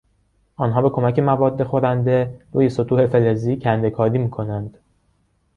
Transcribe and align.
آنها 0.55 0.81
به 0.81 0.89
کمک 0.89 1.19
مواد 1.19 1.63
خورنده 1.63 2.41
روی 2.53 2.69
سطوح 2.69 3.07
فلزی 3.07 3.57
کندهکاری 3.59 4.17
میکنند. 4.17 4.77